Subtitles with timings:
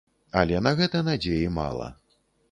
[0.39, 1.91] Але на гэта надзеі мала.